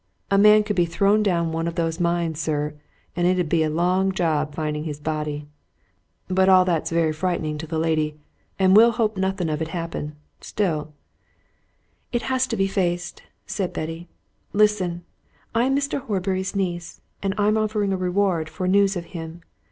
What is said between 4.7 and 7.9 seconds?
his body! But all that's very frightening to the